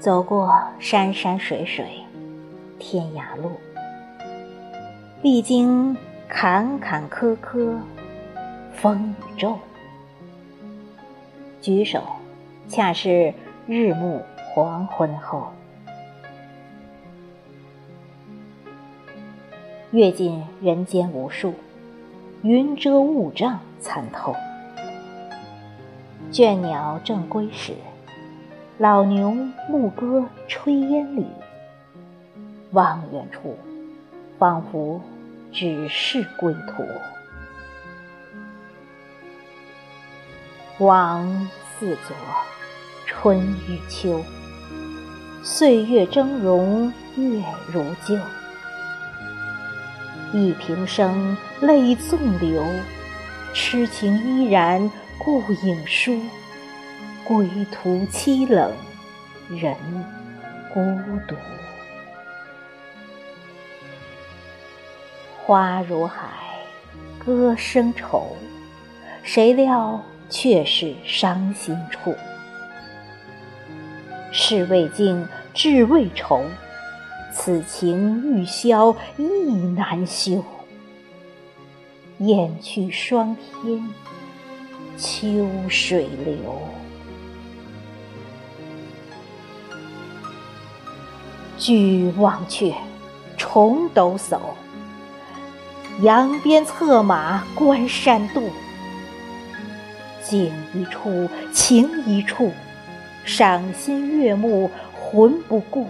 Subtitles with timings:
[0.00, 1.84] 走过山山水水，
[2.78, 3.50] 天涯路，
[5.20, 5.94] 历经
[6.26, 7.76] 坎坎坷坷，
[8.72, 9.58] 风雨骤。
[11.60, 12.02] 举手，
[12.66, 13.34] 恰是
[13.66, 14.22] 日暮
[14.52, 15.52] 黄昏后。
[19.92, 21.54] 阅尽人间无数，
[22.42, 24.34] 云遮雾障参透。
[26.32, 27.74] 倦鸟正归时。
[28.78, 29.30] 老牛
[29.68, 31.26] 牧歌炊烟里，
[32.70, 33.58] 望远处，
[34.38, 35.00] 仿佛
[35.52, 36.82] 只是归途。
[40.82, 41.28] 往
[41.78, 42.16] 似昨，
[43.04, 44.22] 春与秋，
[45.42, 48.14] 岁月峥嵘月如旧。
[50.34, 52.62] 一平生泪纵流，
[53.54, 56.20] 痴情依然故影疏。
[57.24, 58.70] 归途凄冷，
[59.48, 59.74] 人
[60.74, 60.80] 孤
[61.26, 61.34] 独。
[65.46, 66.28] 花如海，
[67.18, 68.36] 歌声愁，
[69.22, 72.14] 谁料却是伤心处。
[74.32, 76.44] 事未尽，志未酬，
[77.32, 80.44] 此情欲消亦难休。
[82.18, 83.88] 雁去霜天，
[84.96, 86.36] 秋水流。
[91.58, 92.74] 俱忘却，
[93.36, 94.38] 重抖擞，
[96.02, 98.50] 扬鞭策马关山渡。
[100.22, 102.52] 景一处，情一处，
[103.24, 104.70] 赏心悦目，
[105.10, 105.86] 魂不顾。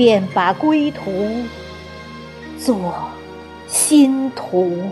[0.00, 1.28] 便把归途
[2.58, 2.94] 作
[3.68, 4.90] 新途。